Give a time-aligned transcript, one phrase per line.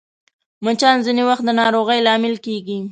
[0.63, 2.79] مچان ځینې وخت د ناروغۍ لامل کېږي